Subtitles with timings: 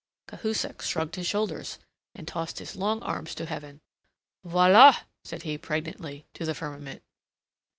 [0.27, 1.77] Cahusac shrugged his shoulders,
[2.15, 3.81] and tossed his long arms to heaven.
[4.43, 7.03] "Voila!" said he, pregnantly, to the firmament.